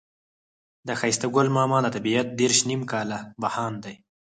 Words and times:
د 0.87 0.89
ښایسته 0.99 1.27
ګل 1.35 1.47
ماما 1.57 1.77
دا 1.85 1.89
طبيعت 1.97 2.27
دېرش 2.39 2.59
نيم 2.69 2.81
کاله 2.91 3.19
بهاند 3.41 3.77
دی. 3.85 3.95